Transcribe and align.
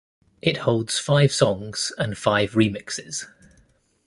It 0.41 0.57
holds 0.57 0.97
five 0.97 1.31
songs 1.31 1.91
and 1.95 2.17
five 2.17 2.53
remixes. 2.53 3.27